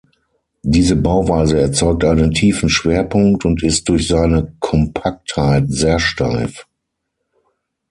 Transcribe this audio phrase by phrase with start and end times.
[0.63, 6.65] Diese Bauweise erzeugt einen tiefen Schwerpunkt und ist durch seine Kompaktheit sehr steif.